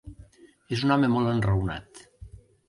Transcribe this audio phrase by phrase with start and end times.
[0.77, 2.03] És un home molt enraonat.